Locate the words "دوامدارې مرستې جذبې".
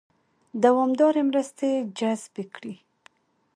0.63-2.43